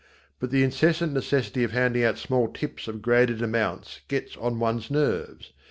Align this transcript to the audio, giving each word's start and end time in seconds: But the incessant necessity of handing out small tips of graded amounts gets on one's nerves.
But 0.39 0.49
the 0.49 0.63
incessant 0.63 1.13
necessity 1.13 1.63
of 1.63 1.73
handing 1.73 2.03
out 2.03 2.17
small 2.17 2.47
tips 2.51 2.87
of 2.87 3.03
graded 3.03 3.43
amounts 3.43 3.99
gets 4.07 4.35
on 4.35 4.57
one's 4.57 4.89
nerves. 4.89 5.51